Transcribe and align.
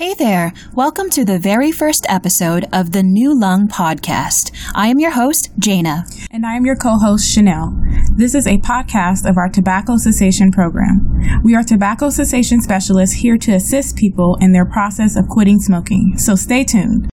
Hey 0.00 0.14
there! 0.14 0.54
Welcome 0.72 1.10
to 1.10 1.26
the 1.26 1.38
very 1.38 1.70
first 1.70 2.06
episode 2.08 2.66
of 2.72 2.92
the 2.92 3.02
New 3.02 3.38
Lung 3.38 3.68
Podcast. 3.68 4.50
I 4.74 4.86
am 4.86 4.98
your 4.98 5.10
host, 5.10 5.50
Jana. 5.58 6.06
And 6.30 6.46
I 6.46 6.54
am 6.54 6.64
your 6.64 6.74
co 6.74 6.96
host, 6.96 7.30
Chanel. 7.30 7.78
This 8.16 8.34
is 8.34 8.46
a 8.46 8.56
podcast 8.56 9.28
of 9.28 9.36
our 9.36 9.50
tobacco 9.50 9.98
cessation 9.98 10.52
program. 10.52 11.42
We 11.44 11.54
are 11.54 11.62
tobacco 11.62 12.08
cessation 12.08 12.62
specialists 12.62 13.16
here 13.16 13.36
to 13.36 13.52
assist 13.52 13.98
people 13.98 14.38
in 14.40 14.52
their 14.52 14.64
process 14.64 15.16
of 15.16 15.28
quitting 15.28 15.58
smoking. 15.58 16.16
So 16.16 16.34
stay 16.34 16.64
tuned. 16.64 17.10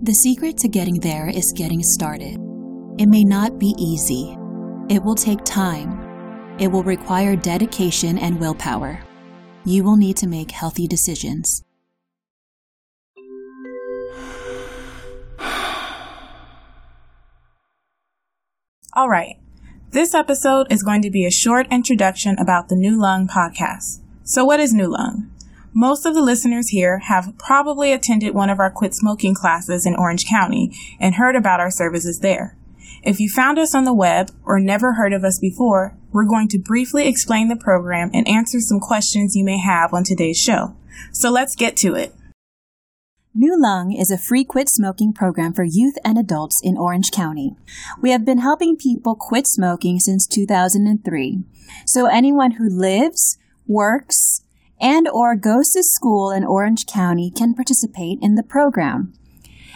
The 0.00 0.14
secret 0.14 0.56
to 0.60 0.68
getting 0.68 1.00
there 1.00 1.28
is 1.28 1.52
getting 1.54 1.82
started. 1.82 2.38
It 2.98 3.10
may 3.10 3.22
not 3.22 3.58
be 3.58 3.74
easy, 3.76 4.34
it 4.88 5.02
will 5.02 5.14
take 5.14 5.44
time, 5.44 6.56
it 6.58 6.68
will 6.68 6.84
require 6.84 7.36
dedication 7.36 8.16
and 8.16 8.40
willpower 8.40 9.02
you 9.64 9.84
will 9.84 9.96
need 9.96 10.16
to 10.16 10.26
make 10.26 10.50
healthy 10.50 10.86
decisions. 10.86 11.64
All 18.94 19.08
right. 19.08 19.36
This 19.90 20.14
episode 20.14 20.68
is 20.70 20.82
going 20.84 21.02
to 21.02 21.10
be 21.10 21.26
a 21.26 21.30
short 21.30 21.66
introduction 21.70 22.36
about 22.38 22.68
the 22.68 22.76
New 22.76 23.00
Lung 23.00 23.26
podcast. 23.26 24.00
So, 24.22 24.44
what 24.44 24.60
is 24.60 24.72
New 24.72 24.86
Lung? 24.86 25.30
Most 25.72 26.06
of 26.06 26.14
the 26.14 26.22
listeners 26.22 26.68
here 26.68 26.98
have 27.00 27.36
probably 27.38 27.92
attended 27.92 28.34
one 28.34 28.50
of 28.50 28.58
our 28.58 28.70
quit 28.70 28.94
smoking 28.94 29.34
classes 29.34 29.86
in 29.86 29.94
Orange 29.96 30.26
County 30.28 30.72
and 30.98 31.14
heard 31.14 31.36
about 31.36 31.60
our 31.60 31.70
services 31.70 32.20
there. 32.20 32.56
If 33.02 33.18
you 33.18 33.28
found 33.28 33.58
us 33.58 33.74
on 33.74 33.84
the 33.84 33.94
web 33.94 34.30
or 34.44 34.60
never 34.60 34.94
heard 34.94 35.12
of 35.12 35.24
us 35.24 35.38
before, 35.38 35.96
we're 36.12 36.24
going 36.24 36.48
to 36.48 36.58
briefly 36.58 37.06
explain 37.06 37.48
the 37.48 37.56
program 37.56 38.10
and 38.12 38.26
answer 38.28 38.60
some 38.60 38.80
questions 38.80 39.36
you 39.36 39.44
may 39.44 39.58
have 39.58 39.92
on 39.94 40.04
today's 40.04 40.38
show. 40.38 40.76
So 41.12 41.30
let's 41.30 41.56
get 41.56 41.76
to 41.78 41.94
it. 41.94 42.14
New 43.32 43.56
Lung 43.60 43.92
is 43.92 44.10
a 44.10 44.18
free 44.18 44.42
quit 44.42 44.68
smoking 44.68 45.12
program 45.12 45.52
for 45.52 45.62
youth 45.62 45.94
and 46.04 46.18
adults 46.18 46.60
in 46.64 46.76
Orange 46.76 47.12
County. 47.12 47.54
We 48.02 48.10
have 48.10 48.24
been 48.24 48.38
helping 48.38 48.76
people 48.76 49.14
quit 49.14 49.46
smoking 49.46 50.00
since 50.00 50.26
2003. 50.26 51.44
So 51.86 52.06
anyone 52.06 52.52
who 52.52 52.68
lives, 52.68 53.38
works, 53.68 54.42
and 54.80 55.08
or 55.08 55.36
goes 55.36 55.70
to 55.70 55.84
school 55.84 56.32
in 56.32 56.44
Orange 56.44 56.86
County 56.86 57.30
can 57.30 57.54
participate 57.54 58.18
in 58.20 58.34
the 58.34 58.42
program. 58.42 59.12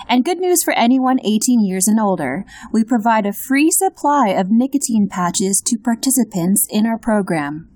And 0.08 0.24
good 0.24 0.38
news 0.38 0.62
for 0.62 0.72
anyone 0.74 1.18
18 1.24 1.64
years 1.64 1.88
and 1.88 1.98
older. 1.98 2.44
We 2.72 2.84
provide 2.84 3.26
a 3.26 3.32
free 3.32 3.70
supply 3.70 4.28
of 4.28 4.50
nicotine 4.50 5.08
patches 5.08 5.62
to 5.66 5.78
participants 5.78 6.66
in 6.70 6.86
our 6.86 6.98
program. 6.98 7.68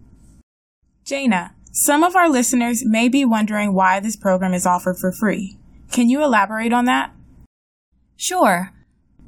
Jana, 1.05 1.55
some 1.73 2.03
of 2.03 2.17
our 2.17 2.29
listeners 2.29 2.85
may 2.85 3.09
be 3.09 3.25
wondering 3.25 3.73
why 3.73 4.01
this 4.01 4.17
program 4.17 4.53
is 4.53 4.67
offered 4.67 4.99
for 4.99 5.13
free. 5.13 5.59
Can 5.91 6.09
you 6.09 6.23
elaborate 6.23 6.73
on 6.73 6.85
that? 6.85 7.13
Sure. 8.17 8.73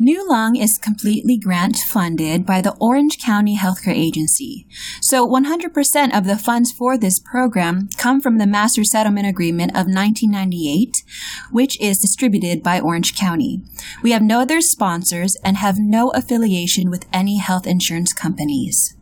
New 0.03 0.27
Lung 0.27 0.57
is 0.57 0.79
completely 0.79 1.37
grant 1.37 1.77
funded 1.77 2.47
by 2.47 2.63
the 2.63 2.75
Orange 2.81 3.19
County 3.19 3.59
Healthcare 3.59 3.95
Agency. 3.95 4.67
So 5.03 5.29
100% 5.29 6.17
of 6.17 6.25
the 6.25 6.39
funds 6.39 6.73
for 6.73 6.97
this 6.97 7.19
program 7.19 7.91
come 7.99 8.23
from 8.23 8.39
the 8.39 8.47
Master 8.47 8.83
Settlement 8.83 9.27
Agreement 9.27 9.73
of 9.73 9.93
1998, 9.93 11.05
which 11.51 11.79
is 11.83 11.99
distributed 11.99 12.63
by 12.63 12.81
Orange 12.81 13.15
County. 13.15 13.63
We 14.03 14.13
have 14.13 14.23
no 14.23 14.41
other 14.41 14.63
sponsors 14.63 15.37
and 15.45 15.59
have 15.59 15.77
no 15.79 16.09
affiliation 16.13 16.89
with 16.89 17.05
any 17.13 17.37
health 17.37 17.67
insurance 17.67 18.15
companies. 18.15 18.97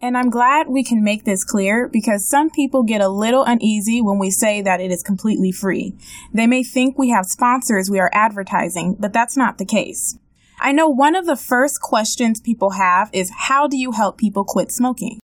And 0.00 0.16
I'm 0.16 0.28
glad 0.28 0.68
we 0.68 0.84
can 0.84 1.02
make 1.02 1.24
this 1.24 1.42
clear 1.42 1.88
because 1.88 2.28
some 2.28 2.50
people 2.50 2.82
get 2.82 3.00
a 3.00 3.08
little 3.08 3.44
uneasy 3.44 4.02
when 4.02 4.18
we 4.18 4.30
say 4.30 4.60
that 4.62 4.80
it 4.80 4.92
is 4.92 5.02
completely 5.02 5.52
free. 5.52 5.94
They 6.34 6.46
may 6.46 6.62
think 6.62 6.98
we 6.98 7.08
have 7.10 7.26
sponsors 7.26 7.90
we 7.90 7.98
are 7.98 8.10
advertising, 8.12 8.96
but 9.00 9.12
that's 9.12 9.36
not 9.36 9.58
the 9.58 9.64
case. 9.64 10.18
I 10.60 10.72
know 10.72 10.88
one 10.88 11.14
of 11.14 11.26
the 11.26 11.36
first 11.36 11.80
questions 11.80 12.40
people 12.40 12.70
have 12.70 13.10
is 13.12 13.30
how 13.48 13.66
do 13.66 13.76
you 13.76 13.92
help 13.92 14.18
people 14.18 14.44
quit 14.44 14.70
smoking? 14.70 15.18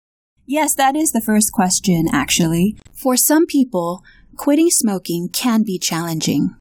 Yes, 0.45 0.75
that 0.75 0.95
is 0.95 1.12
the 1.12 1.22
first 1.22 1.51
question, 1.51 2.07
actually. 2.12 2.78
For 2.94 3.16
some 3.16 3.45
people, 3.45 4.03
quitting 4.35 4.69
smoking 4.69 5.29
can 5.29 5.63
be 5.63 5.79
challenging. 5.79 6.56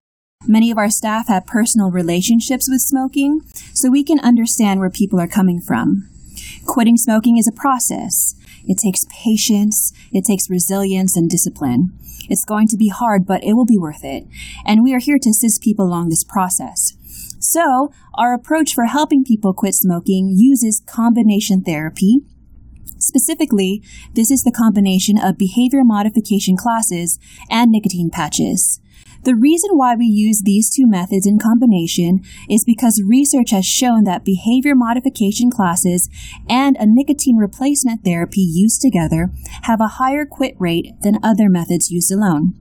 Many 0.47 0.71
of 0.71 0.79
our 0.79 0.91
staff 0.91 1.29
have 1.29 1.47
personal 1.47 1.91
relationships 1.91 2.69
with 2.69 2.81
smoking, 2.81 3.41
so 3.75 3.91
we 3.91 4.05
can 4.05 4.21
understand 4.21 4.81
where 4.81 4.91
people 4.91 5.21
are 5.21 5.29
coming 5.29 5.61
from. 5.61 6.09
Quitting 6.67 6.97
smoking 6.97 7.39
is 7.39 7.49
a 7.49 7.53
process. 7.53 8.35
It 8.65 8.79
takes 8.79 9.07
patience, 9.11 9.93
it 10.13 10.25
takes 10.25 10.51
resilience 10.51 11.17
and 11.17 11.29
discipline. 11.29 11.93
It's 12.29 12.45
going 12.45 12.69
to 12.69 12.77
be 12.77 12.89
hard, 12.89 13.27
but 13.27 13.43
it 13.43 13.55
will 13.55 13.67
be 13.67 13.79
worth 13.79 14.05
it. 14.05 14.27
And 14.65 14.85
we 14.85 14.95
are 14.95 15.01
here 15.01 15.19
to 15.19 15.31
assist 15.31 15.63
people 15.63 15.87
along 15.87 16.09
this 16.09 16.25
process. 16.25 16.97
So, 17.39 17.91
our 18.15 18.35
approach 18.35 18.75
for 18.75 18.85
helping 18.85 19.25
people 19.25 19.55
quit 19.55 19.75
smoking 19.75 20.35
uses 20.37 20.83
combination 20.87 21.63
therapy. 21.63 22.21
Specifically, 22.99 23.83
this 24.13 24.31
is 24.31 24.43
the 24.43 24.53
combination 24.53 25.17
of 25.19 25.39
behavior 25.39 25.83
modification 25.83 26.55
classes 26.57 27.19
and 27.49 27.71
nicotine 27.71 28.11
patches. 28.11 28.81
The 29.23 29.35
reason 29.35 29.73
why 29.73 29.97
we 29.97 30.07
use 30.07 30.43
these 30.43 30.71
two 30.71 30.87
methods 30.87 31.27
in 31.27 31.39
combination 31.39 32.21
is 32.49 32.65
because 32.65 33.03
research 33.07 33.51
has 33.51 33.67
shown 33.67 34.05
that 34.05 34.25
behavior 34.25 34.75
modification 34.75 35.51
classes 35.51 36.09
and 36.49 36.77
a 36.79 36.87
nicotine 36.87 37.37
replacement 37.37 38.03
therapy 38.03 38.41
used 38.41 38.81
together 38.81 39.31
have 39.63 39.81
a 39.81 39.99
higher 39.99 40.25
quit 40.25 40.55
rate 40.59 40.95
than 41.03 41.19
other 41.23 41.51
methods 41.51 41.91
used 41.91 42.11
alone. 42.11 42.55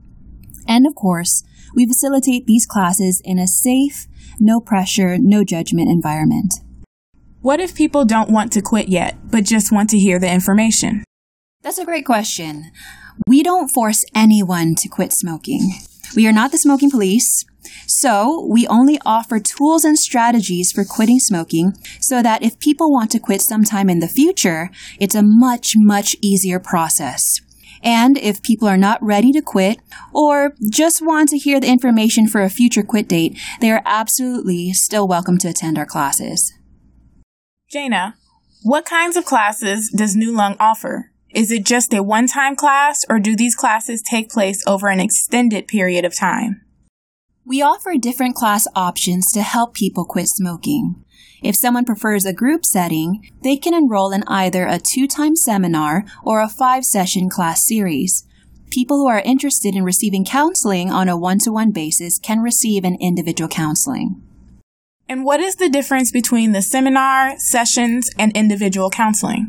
And 0.67 0.85
of 0.85 0.95
course, 0.95 1.43
we 1.73 1.85
facilitate 1.85 2.45
these 2.45 2.65
classes 2.65 3.21
in 3.23 3.39
a 3.39 3.47
safe, 3.47 4.07
no 4.37 4.59
pressure, 4.59 5.17
no 5.17 5.45
judgment 5.45 5.89
environment. 5.89 6.55
What 7.41 7.61
if 7.61 7.73
people 7.73 8.03
don't 8.03 8.29
want 8.29 8.51
to 8.53 8.61
quit 8.61 8.89
yet, 8.89 9.15
but 9.31 9.45
just 9.45 9.71
want 9.71 9.89
to 9.91 9.97
hear 9.97 10.19
the 10.19 10.29
information? 10.29 11.05
That's 11.61 11.77
a 11.77 11.85
great 11.85 12.05
question. 12.05 12.71
We 13.27 13.43
don't 13.43 13.69
force 13.69 14.03
anyone 14.13 14.75
to 14.75 14.89
quit 14.89 15.13
smoking. 15.13 15.71
We 16.15 16.27
are 16.27 16.33
not 16.33 16.51
the 16.51 16.57
smoking 16.57 16.91
police. 16.91 17.45
So 17.87 18.47
we 18.49 18.67
only 18.67 18.99
offer 19.05 19.39
tools 19.39 19.83
and 19.83 19.97
strategies 19.97 20.71
for 20.71 20.85
quitting 20.85 21.19
smoking 21.19 21.73
so 21.99 22.21
that 22.21 22.43
if 22.43 22.59
people 22.59 22.91
want 22.91 23.11
to 23.11 23.19
quit 23.19 23.41
sometime 23.41 23.89
in 23.89 23.99
the 23.99 24.07
future, 24.07 24.69
it's 24.99 25.15
a 25.15 25.23
much, 25.23 25.73
much 25.75 26.15
easier 26.21 26.59
process. 26.59 27.41
And 27.81 28.17
if 28.17 28.43
people 28.43 28.67
are 28.67 28.77
not 28.77 29.01
ready 29.01 29.31
to 29.31 29.41
quit 29.41 29.79
or 30.13 30.53
just 30.69 31.01
want 31.01 31.29
to 31.29 31.37
hear 31.37 31.59
the 31.59 31.67
information 31.67 32.27
for 32.27 32.41
a 32.41 32.49
future 32.49 32.83
quit 32.83 33.07
date, 33.07 33.39
they 33.61 33.71
are 33.71 33.81
absolutely 33.85 34.73
still 34.73 35.07
welcome 35.07 35.37
to 35.39 35.49
attend 35.49 35.77
our 35.77 35.85
classes. 35.85 36.53
Jana, 37.71 38.15
what 38.63 38.85
kinds 38.85 39.15
of 39.15 39.25
classes 39.25 39.93
does 39.95 40.15
New 40.15 40.35
Lung 40.35 40.57
offer? 40.59 41.11
Is 41.31 41.51
it 41.51 41.63
just 41.63 41.93
a 41.93 42.01
one 42.01 42.25
time 42.25 42.55
class 42.55 43.05
or 43.07 43.19
do 43.19 43.35
these 43.35 43.55
classes 43.55 44.01
take 44.01 44.29
place 44.29 44.63
over 44.65 44.87
an 44.87 44.99
extended 44.99 45.67
period 45.67 46.03
of 46.03 46.15
time? 46.15 46.61
We 47.45 47.61
offer 47.61 47.97
different 47.97 48.35
class 48.35 48.67
options 48.75 49.31
to 49.33 49.43
help 49.43 49.75
people 49.75 50.05
quit 50.05 50.27
smoking. 50.27 51.03
If 51.43 51.55
someone 51.55 51.85
prefers 51.85 52.25
a 52.25 52.33
group 52.33 52.65
setting, 52.65 53.21
they 53.43 53.57
can 53.57 53.75
enroll 53.75 54.11
in 54.11 54.23
either 54.27 54.65
a 54.65 54.79
two 54.79 55.07
time 55.07 55.35
seminar 55.35 56.03
or 56.23 56.41
a 56.41 56.49
five 56.49 56.83
session 56.83 57.29
class 57.29 57.65
series. 57.65 58.25
People 58.71 58.97
who 58.97 59.07
are 59.07 59.21
interested 59.21 59.75
in 59.75 59.83
receiving 59.83 60.25
counseling 60.25 60.91
on 60.91 61.09
a 61.09 61.17
one 61.17 61.37
to 61.39 61.51
one 61.51 61.71
basis 61.71 62.17
can 62.17 62.39
receive 62.39 62.83
an 62.83 62.97
individual 62.99 63.47
counseling. 63.47 64.21
And 65.07 65.23
what 65.23 65.39
is 65.39 65.55
the 65.55 65.69
difference 65.69 66.11
between 66.11 66.51
the 66.51 66.61
seminar, 66.61 67.37
sessions, 67.37 68.09
and 68.17 68.31
individual 68.35 68.89
counseling? 68.89 69.48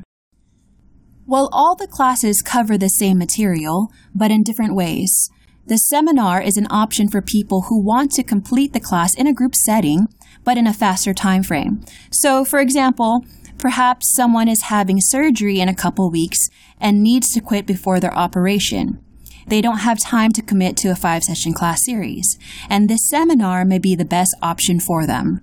Well, 1.31 1.49
all 1.53 1.77
the 1.77 1.87
classes 1.87 2.43
cover 2.43 2.77
the 2.77 2.89
same 2.89 3.17
material, 3.17 3.93
but 4.13 4.33
in 4.33 4.43
different 4.43 4.75
ways. 4.75 5.31
The 5.65 5.79
seminar 5.79 6.43
is 6.43 6.57
an 6.57 6.67
option 6.71 7.07
for 7.07 7.23
people 7.23 7.67
who 7.69 7.81
want 7.81 8.11
to 8.15 8.25
complete 8.25 8.73
the 8.73 8.81
class 8.81 9.15
in 9.15 9.29
a 9.29 9.33
group 9.33 9.55
setting, 9.55 10.09
but 10.43 10.59
in 10.59 10.67
a 10.67 10.75
faster 10.75 11.15
time 11.15 11.45
frame. 11.45 11.85
So, 12.11 12.45
for 12.45 12.59
example, 12.59 13.25
perhaps 13.59 14.13
someone 14.13 14.49
is 14.49 14.63
having 14.63 15.01
surgery 15.01 15.61
in 15.61 15.69
a 15.69 15.75
couple 15.75 16.11
weeks 16.11 16.49
and 16.81 17.01
needs 17.01 17.33
to 17.35 17.41
quit 17.41 17.65
before 17.65 18.01
their 18.01 18.13
operation. 18.13 18.99
They 19.47 19.61
don't 19.61 19.87
have 19.87 20.01
time 20.01 20.33
to 20.33 20.43
commit 20.43 20.77
to 20.79 20.89
a 20.89 20.97
five 20.97 21.23
session 21.23 21.55
class 21.55 21.85
series, 21.85 22.41
and 22.69 22.91
this 22.91 23.09
seminar 23.09 23.65
may 23.65 23.79
be 23.79 23.95
the 23.95 24.05
best 24.05 24.35
option 24.43 24.81
for 24.81 25.07
them. 25.07 25.43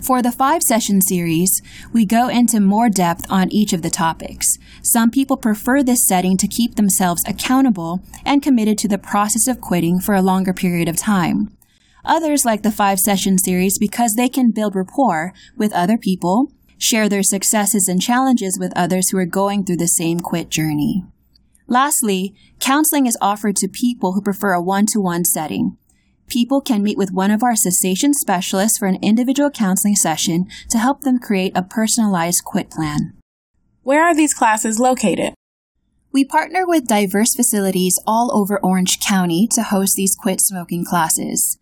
For 0.00 0.22
the 0.22 0.30
five 0.30 0.62
session 0.62 1.00
series, 1.00 1.60
we 1.92 2.06
go 2.06 2.28
into 2.28 2.60
more 2.60 2.88
depth 2.88 3.26
on 3.28 3.52
each 3.52 3.72
of 3.72 3.82
the 3.82 3.90
topics. 3.90 4.46
Some 4.82 5.10
people 5.10 5.36
prefer 5.36 5.82
this 5.82 6.06
setting 6.06 6.36
to 6.36 6.46
keep 6.46 6.76
themselves 6.76 7.24
accountable 7.26 8.00
and 8.24 8.42
committed 8.42 8.78
to 8.78 8.88
the 8.88 8.98
process 8.98 9.48
of 9.48 9.60
quitting 9.60 9.98
for 9.98 10.14
a 10.14 10.22
longer 10.22 10.52
period 10.52 10.88
of 10.88 10.96
time. 10.96 11.50
Others 12.04 12.44
like 12.44 12.62
the 12.62 12.70
five 12.70 13.00
session 13.00 13.38
series 13.38 13.76
because 13.76 14.14
they 14.14 14.28
can 14.28 14.52
build 14.52 14.76
rapport 14.76 15.32
with 15.56 15.72
other 15.72 15.98
people, 15.98 16.52
share 16.78 17.08
their 17.08 17.24
successes 17.24 17.88
and 17.88 18.00
challenges 18.00 18.56
with 18.58 18.72
others 18.76 19.10
who 19.10 19.18
are 19.18 19.26
going 19.26 19.64
through 19.64 19.78
the 19.78 19.88
same 19.88 20.20
quit 20.20 20.48
journey. 20.48 21.04
Lastly, 21.66 22.34
counseling 22.60 23.06
is 23.06 23.18
offered 23.20 23.56
to 23.56 23.68
people 23.68 24.12
who 24.12 24.22
prefer 24.22 24.52
a 24.52 24.62
one-to-one 24.62 25.24
setting. 25.24 25.76
People 26.28 26.60
can 26.60 26.82
meet 26.82 26.98
with 26.98 27.12
one 27.12 27.30
of 27.30 27.42
our 27.42 27.56
cessation 27.56 28.12
specialists 28.12 28.78
for 28.78 28.86
an 28.86 28.98
individual 29.02 29.50
counseling 29.50 29.96
session 29.96 30.46
to 30.70 30.78
help 30.78 31.00
them 31.00 31.18
create 31.18 31.52
a 31.54 31.62
personalized 31.62 32.44
quit 32.44 32.70
plan. 32.70 33.14
Where 33.82 34.04
are 34.04 34.14
these 34.14 34.34
classes 34.34 34.78
located? 34.78 35.32
We 36.12 36.24
partner 36.24 36.66
with 36.66 36.86
diverse 36.86 37.34
facilities 37.34 37.98
all 38.06 38.30
over 38.34 38.60
Orange 38.62 39.00
County 39.00 39.46
to 39.52 39.62
host 39.62 39.94
these 39.96 40.14
quit 40.14 40.40
smoking 40.40 40.84
classes. 40.84 41.58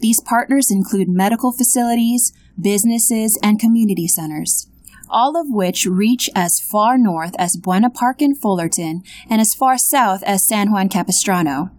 These 0.00 0.20
partners 0.20 0.70
include 0.70 1.08
medical 1.08 1.52
facilities, 1.52 2.32
businesses, 2.60 3.38
and 3.42 3.58
community 3.58 4.06
centers, 4.06 4.68
all 5.08 5.38
of 5.38 5.46
which 5.48 5.86
reach 5.86 6.28
as 6.34 6.60
far 6.60 6.98
north 6.98 7.34
as 7.38 7.56
Buena 7.56 7.90
Park 7.90 8.20
in 8.20 8.34
Fullerton 8.34 9.02
and 9.28 9.40
as 9.40 9.54
far 9.54 9.78
south 9.78 10.22
as 10.24 10.46
San 10.46 10.72
Juan 10.72 10.88
Capistrano. 10.88 11.70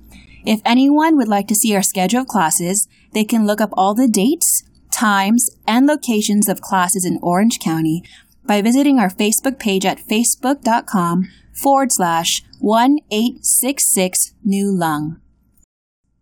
If 0.46 0.62
anyone 0.66 1.18
would 1.18 1.28
like 1.28 1.48
to 1.48 1.56
see 1.56 1.76
our 1.76 1.84
schedule 1.84 2.22
of 2.22 2.28
classes, 2.28 2.88
they 3.14 3.24
can 3.24 3.46
look 3.46 3.62
up 3.62 3.70
all 3.74 3.94
the 3.94 4.08
dates, 4.08 4.64
times, 4.92 5.50
and 5.68 5.86
locations 5.86 6.50
of 6.50 6.62
classes 6.62 7.06
in 7.06 7.20
Orange 7.22 7.60
County 7.60 8.04
by 8.46 8.62
visiting 8.62 9.00
our 9.00 9.10
Facebook 9.10 9.60
page 9.60 9.86
at 9.86 10.00
facebook.com 10.00 11.30
forward 11.54 11.92
slash 11.92 12.44
1866 12.60 14.34
New 14.44 14.76
Lung. 14.76 15.22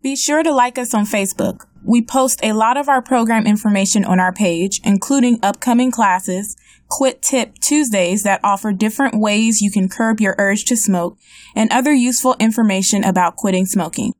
Be 0.01 0.16
sure 0.16 0.44
to 0.44 0.54
like 0.54 0.77
us 0.77 0.94
on 0.94 1.06
Facebook. 1.06 1.65
We 1.83 2.01
post 2.01 2.39
a 2.44 2.54
lot 2.54 2.77
of 2.77 2.89
our 2.89 3.01
program 3.01 3.45
information 3.45 4.06
on 4.06 4.19
our 4.19 4.33
page, 4.33 4.81
including 4.83 5.39
upcoming 5.42 5.92
classes, 5.92 6.56
Quit 6.89 7.21
Tip 7.21 7.56
Tuesdays 7.59 8.24
that 8.24 8.41
offer 8.44 8.74
different 8.74 9.19
ways 9.19 9.62
you 9.62 9.71
can 9.71 9.88
curb 9.88 10.19
your 10.19 10.36
urge 10.39 10.65
to 10.65 10.75
smoke, 10.75 11.18
and 11.56 11.71
other 11.71 11.94
useful 11.94 12.36
information 12.39 13.03
about 13.03 13.36
quitting 13.36 13.65
smoking. 13.65 14.13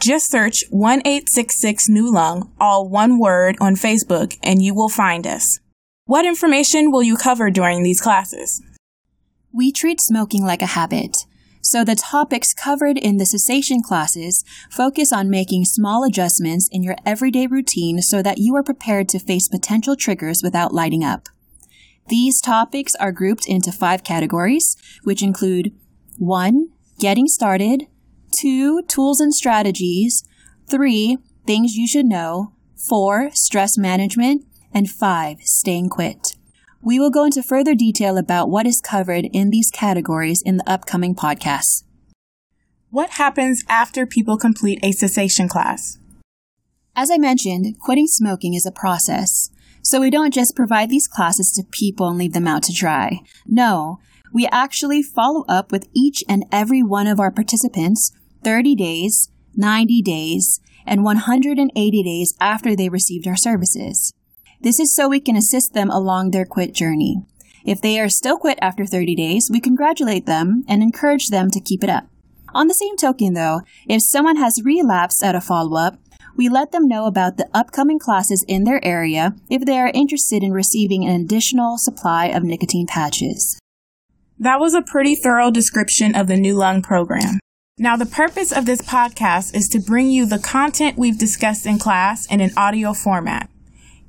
Just 0.00 0.30
search 0.30 0.64
1866 0.70 1.88
New 1.88 2.12
Lung, 2.12 2.52
all 2.60 2.88
one 2.88 3.18
word, 3.18 3.56
on 3.60 3.74
Facebook, 3.74 4.38
and 4.42 4.62
you 4.62 4.74
will 4.74 4.88
find 4.88 5.26
us. 5.26 5.58
What 6.06 6.24
information 6.24 6.90
will 6.90 7.02
you 7.02 7.16
cover 7.16 7.50
during 7.50 7.82
these 7.82 8.00
classes? 8.00 8.62
We 9.52 9.72
treat 9.72 10.00
smoking 10.00 10.44
like 10.44 10.62
a 10.62 10.66
habit. 10.66 11.16
So 11.60 11.84
the 11.84 11.94
topics 11.94 12.54
covered 12.54 12.98
in 12.98 13.18
the 13.18 13.26
cessation 13.26 13.82
classes 13.82 14.44
focus 14.70 15.12
on 15.12 15.30
making 15.30 15.64
small 15.64 16.04
adjustments 16.04 16.68
in 16.72 16.82
your 16.82 16.96
everyday 17.06 17.46
routine 17.46 18.02
so 18.02 18.22
that 18.22 18.38
you 18.38 18.56
are 18.56 18.64
prepared 18.64 19.08
to 19.10 19.20
face 19.20 19.48
potential 19.48 19.94
triggers 19.94 20.40
without 20.42 20.74
lighting 20.74 21.04
up. 21.04 21.28
These 22.08 22.40
topics 22.40 22.94
are 22.96 23.12
grouped 23.12 23.46
into 23.46 23.72
five 23.72 24.04
categories, 24.04 24.76
which 25.02 25.22
include 25.22 25.72
1. 26.18 26.68
Getting 26.98 27.26
started, 27.26 27.86
2. 28.38 28.82
Tools 28.82 29.20
and 29.20 29.34
strategies, 29.34 30.24
3. 30.68 31.18
Things 31.46 31.74
you 31.76 31.86
should 31.86 32.06
know, 32.06 32.54
4. 32.88 33.30
Stress 33.32 33.78
management, 33.78 34.44
and 34.74 34.90
5. 34.90 35.38
Staying 35.42 35.88
quit. 35.88 36.34
We 36.82 36.98
will 36.98 37.10
go 37.10 37.24
into 37.24 37.42
further 37.42 37.74
detail 37.74 38.18
about 38.18 38.50
what 38.50 38.66
is 38.66 38.80
covered 38.80 39.26
in 39.32 39.50
these 39.50 39.70
categories 39.70 40.42
in 40.42 40.56
the 40.56 40.68
upcoming 40.68 41.14
podcasts. 41.14 41.84
What 42.90 43.10
happens 43.10 43.64
after 43.68 44.04
people 44.04 44.36
complete 44.36 44.80
a 44.82 44.92
cessation 44.92 45.48
class? 45.48 45.98
As 46.94 47.10
I 47.10 47.16
mentioned, 47.16 47.76
quitting 47.80 48.06
smoking 48.06 48.52
is 48.52 48.66
a 48.66 48.72
process. 48.72 49.50
So 49.92 50.00
we 50.00 50.08
don't 50.08 50.32
just 50.32 50.56
provide 50.56 50.88
these 50.88 51.06
classes 51.06 51.52
to 51.52 51.70
people 51.70 52.08
and 52.08 52.16
leave 52.16 52.32
them 52.32 52.48
out 52.48 52.62
to 52.62 52.72
dry. 52.72 53.20
No, 53.46 53.98
we 54.32 54.48
actually 54.50 55.02
follow 55.02 55.44
up 55.50 55.70
with 55.70 55.86
each 55.94 56.24
and 56.26 56.46
every 56.50 56.82
one 56.82 57.06
of 57.06 57.20
our 57.20 57.30
participants 57.30 58.10
30 58.42 58.74
days, 58.74 59.30
90 59.54 60.00
days, 60.00 60.60
and 60.86 61.04
180 61.04 62.02
days 62.02 62.34
after 62.40 62.74
they 62.74 62.88
received 62.88 63.28
our 63.28 63.36
services. 63.36 64.14
This 64.62 64.80
is 64.80 64.96
so 64.96 65.10
we 65.10 65.20
can 65.20 65.36
assist 65.36 65.74
them 65.74 65.90
along 65.90 66.30
their 66.30 66.46
quit 66.46 66.72
journey. 66.72 67.26
If 67.66 67.82
they 67.82 68.00
are 68.00 68.08
still 68.08 68.38
quit 68.38 68.58
after 68.62 68.86
30 68.86 69.14
days, 69.14 69.50
we 69.52 69.60
congratulate 69.60 70.24
them 70.24 70.64
and 70.66 70.82
encourage 70.82 71.28
them 71.28 71.50
to 71.50 71.60
keep 71.60 71.84
it 71.84 71.90
up. 71.90 72.06
On 72.54 72.66
the 72.66 72.72
same 72.72 72.96
token, 72.96 73.34
though, 73.34 73.60
if 73.86 74.00
someone 74.00 74.36
has 74.36 74.62
relapsed 74.64 75.22
at 75.22 75.34
a 75.34 75.40
follow 75.42 75.76
up, 75.76 75.98
we 76.36 76.48
let 76.48 76.72
them 76.72 76.88
know 76.88 77.06
about 77.06 77.36
the 77.36 77.48
upcoming 77.54 77.98
classes 77.98 78.44
in 78.48 78.64
their 78.64 78.84
area 78.84 79.34
if 79.50 79.64
they 79.64 79.78
are 79.78 79.90
interested 79.94 80.42
in 80.42 80.52
receiving 80.52 81.04
an 81.04 81.20
additional 81.20 81.78
supply 81.78 82.26
of 82.26 82.42
nicotine 82.42 82.86
patches. 82.86 83.58
That 84.38 84.60
was 84.60 84.74
a 84.74 84.82
pretty 84.82 85.14
thorough 85.14 85.50
description 85.50 86.14
of 86.14 86.26
the 86.26 86.36
New 86.36 86.54
Lung 86.54 86.82
program. 86.82 87.38
Now, 87.78 87.96
the 87.96 88.06
purpose 88.06 88.52
of 88.52 88.66
this 88.66 88.82
podcast 88.82 89.54
is 89.54 89.68
to 89.68 89.80
bring 89.80 90.10
you 90.10 90.26
the 90.26 90.38
content 90.38 90.98
we've 90.98 91.18
discussed 91.18 91.66
in 91.66 91.78
class 91.78 92.26
in 92.26 92.40
an 92.40 92.52
audio 92.56 92.92
format. 92.92 93.48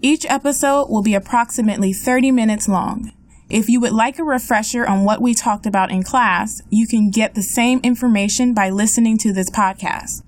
Each 0.01 0.25
episode 0.25 0.89
will 0.89 1.01
be 1.01 1.15
approximately 1.15 1.93
30 1.93 2.31
minutes 2.31 2.67
long. 2.67 3.11
If 3.49 3.69
you 3.69 3.79
would 3.79 3.93
like 3.93 4.19
a 4.19 4.23
refresher 4.23 4.85
on 4.85 5.05
what 5.05 5.21
we 5.21 5.33
talked 5.33 5.65
about 5.65 5.91
in 5.91 6.03
class, 6.03 6.61
you 6.69 6.87
can 6.87 7.09
get 7.09 7.35
the 7.35 7.43
same 7.43 7.79
information 7.83 8.53
by 8.53 8.69
listening 8.69 9.17
to 9.19 9.31
this 9.31 9.49
podcast. 9.49 10.23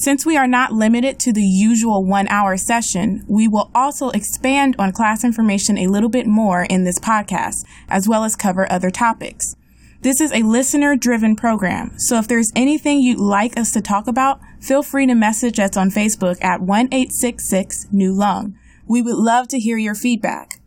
Since 0.00 0.24
we 0.24 0.38
are 0.38 0.46
not 0.46 0.72
limited 0.72 1.20
to 1.20 1.32
the 1.34 1.44
usual 1.44 2.06
one 2.06 2.26
hour 2.28 2.56
session, 2.56 3.22
we 3.28 3.46
will 3.46 3.70
also 3.74 4.08
expand 4.08 4.74
on 4.78 4.92
class 4.92 5.24
information 5.24 5.76
a 5.76 5.88
little 5.88 6.08
bit 6.08 6.26
more 6.26 6.62
in 6.62 6.84
this 6.84 6.98
podcast, 6.98 7.66
as 7.86 8.08
well 8.08 8.24
as 8.24 8.34
cover 8.34 8.66
other 8.72 8.90
topics. 8.90 9.56
This 10.00 10.22
is 10.22 10.32
a 10.32 10.42
listener 10.42 10.96
driven 10.96 11.36
program, 11.36 11.98
so 11.98 12.16
if 12.16 12.26
there's 12.26 12.50
anything 12.56 13.02
you'd 13.02 13.18
like 13.18 13.58
us 13.58 13.72
to 13.72 13.82
talk 13.82 14.06
about, 14.06 14.40
feel 14.58 14.82
free 14.82 15.06
to 15.06 15.14
message 15.14 15.60
us 15.60 15.76
on 15.76 15.90
Facebook 15.90 16.42
at 16.42 16.62
1866 16.62 17.88
New 17.92 18.14
Lung. 18.14 18.56
We 18.86 19.02
would 19.02 19.16
love 19.16 19.48
to 19.48 19.60
hear 19.60 19.76
your 19.76 19.94
feedback. 19.94 20.62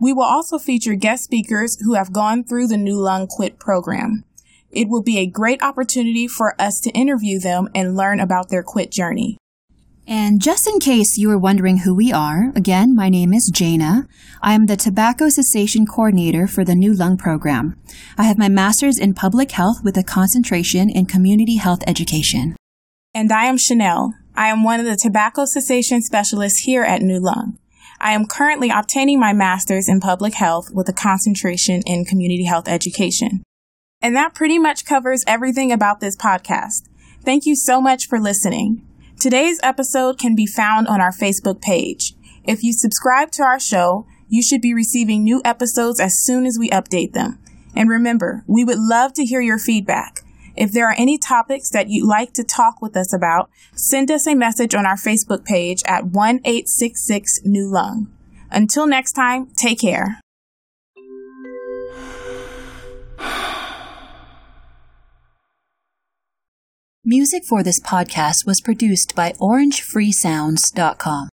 We 0.00 0.12
will 0.12 0.24
also 0.24 0.58
feature 0.58 0.96
guest 0.96 1.22
speakers 1.22 1.78
who 1.82 1.94
have 1.94 2.12
gone 2.12 2.42
through 2.42 2.66
the 2.66 2.76
New 2.76 2.96
Lung 2.96 3.28
Quit 3.28 3.60
program. 3.60 4.24
It 4.72 4.88
will 4.88 5.02
be 5.02 5.18
a 5.18 5.26
great 5.26 5.62
opportunity 5.62 6.26
for 6.26 6.54
us 6.58 6.80
to 6.80 6.90
interview 6.90 7.38
them 7.38 7.68
and 7.74 7.94
learn 7.94 8.20
about 8.20 8.48
their 8.48 8.62
quit 8.62 8.90
journey. 8.90 9.36
And 10.06 10.42
just 10.42 10.66
in 10.66 10.80
case 10.80 11.16
you 11.16 11.30
are 11.30 11.38
wondering 11.38 11.78
who 11.78 11.94
we 11.94 12.12
are, 12.12 12.50
again, 12.56 12.96
my 12.96 13.08
name 13.08 13.32
is 13.32 13.50
Jana. 13.52 14.08
I 14.42 14.54
am 14.54 14.66
the 14.66 14.76
Tobacco 14.76 15.28
Cessation 15.28 15.86
Coordinator 15.86 16.48
for 16.48 16.64
the 16.64 16.74
New 16.74 16.92
Lung 16.92 17.16
Program. 17.16 17.80
I 18.18 18.24
have 18.24 18.38
my 18.38 18.48
master's 18.48 18.98
in 18.98 19.14
public 19.14 19.52
health 19.52 19.84
with 19.84 19.96
a 19.96 20.02
concentration 20.02 20.90
in 20.90 21.06
community 21.06 21.56
health 21.56 21.84
education. 21.86 22.56
And 23.14 23.30
I 23.30 23.44
am 23.44 23.58
Chanel. 23.58 24.14
I 24.34 24.48
am 24.48 24.64
one 24.64 24.80
of 24.80 24.86
the 24.86 24.96
tobacco 24.96 25.44
cessation 25.44 26.02
specialists 26.02 26.60
here 26.60 26.82
at 26.82 27.02
New 27.02 27.20
Lung. 27.20 27.58
I 28.00 28.12
am 28.12 28.26
currently 28.26 28.70
obtaining 28.70 29.20
my 29.20 29.32
master's 29.32 29.88
in 29.88 30.00
public 30.00 30.34
health 30.34 30.70
with 30.72 30.88
a 30.88 30.92
concentration 30.92 31.82
in 31.86 32.04
community 32.04 32.44
health 32.44 32.66
education. 32.66 33.44
And 34.02 34.16
that 34.16 34.34
pretty 34.34 34.58
much 34.58 34.84
covers 34.84 35.24
everything 35.26 35.70
about 35.72 36.00
this 36.00 36.16
podcast. 36.16 36.88
Thank 37.24 37.46
you 37.46 37.54
so 37.54 37.80
much 37.80 38.08
for 38.08 38.18
listening. 38.18 38.86
Today's 39.20 39.60
episode 39.62 40.18
can 40.18 40.34
be 40.34 40.46
found 40.46 40.88
on 40.88 41.00
our 41.00 41.12
Facebook 41.12 41.60
page. 41.60 42.14
If 42.42 42.64
you 42.64 42.72
subscribe 42.72 43.30
to 43.32 43.44
our 43.44 43.60
show, 43.60 44.06
you 44.28 44.42
should 44.42 44.60
be 44.60 44.74
receiving 44.74 45.22
new 45.22 45.40
episodes 45.44 46.00
as 46.00 46.20
soon 46.20 46.46
as 46.46 46.58
we 46.58 46.68
update 46.70 47.12
them. 47.12 47.38
And 47.76 47.88
remember, 47.88 48.42
we 48.48 48.64
would 48.64 48.78
love 48.80 49.12
to 49.14 49.24
hear 49.24 49.40
your 49.40 49.58
feedback. 49.58 50.22
If 50.56 50.72
there 50.72 50.88
are 50.88 50.96
any 50.98 51.16
topics 51.16 51.70
that 51.70 51.88
you'd 51.88 52.08
like 52.08 52.32
to 52.34 52.44
talk 52.44 52.82
with 52.82 52.96
us 52.96 53.14
about, 53.14 53.50
send 53.74 54.10
us 54.10 54.26
a 54.26 54.34
message 54.34 54.74
on 54.74 54.84
our 54.84 54.96
Facebook 54.96 55.44
page 55.44 55.82
at 55.86 56.04
1866 56.04 57.40
New 57.44 57.70
Lung. 57.70 58.12
Until 58.50 58.86
next 58.86 59.12
time, 59.12 59.46
take 59.56 59.80
care. 59.80 60.20
Music 67.04 67.44
for 67.44 67.62
this 67.62 67.80
podcast 67.80 68.46
was 68.46 68.60
produced 68.60 69.14
by 69.16 69.32
OrangeFreeSounds.com. 69.40 71.28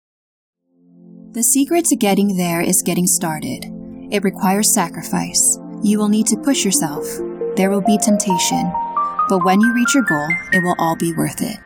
The 1.32 1.42
secret 1.42 1.84
to 1.86 1.96
getting 1.96 2.36
there 2.36 2.60
is 2.60 2.82
getting 2.82 3.06
started. 3.06 3.64
It 4.10 4.22
requires 4.24 4.74
sacrifice. 4.74 5.58
You 5.82 5.98
will 5.98 6.08
need 6.08 6.26
to 6.28 6.36
push 6.36 6.64
yourself. 6.64 7.04
There 7.56 7.70
will 7.70 7.80
be 7.80 7.98
temptation 7.98 8.72
but 9.28 9.44
when 9.44 9.60
you 9.60 9.72
reach 9.72 9.94
your 9.94 10.04
goal, 10.04 10.28
it 10.52 10.62
will 10.62 10.74
all 10.78 10.96
be 10.96 11.14
worth 11.14 11.40
it. 11.40 11.56